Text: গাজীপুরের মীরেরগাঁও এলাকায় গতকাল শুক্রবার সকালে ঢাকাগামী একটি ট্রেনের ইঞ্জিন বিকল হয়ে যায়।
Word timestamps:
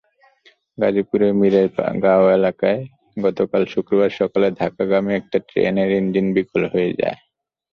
গাজীপুরের 0.77 1.31
মীরেরগাঁও 1.39 2.25
এলাকায় 2.37 2.79
গতকাল 3.17 3.61
শুক্রবার 3.73 4.11
সকালে 4.19 4.47
ঢাকাগামী 4.59 5.11
একটি 5.15 5.37
ট্রেনের 5.49 5.89
ইঞ্জিন 5.99 6.27
বিকল 6.35 6.61
হয়ে 6.73 6.91
যায়। 7.01 7.17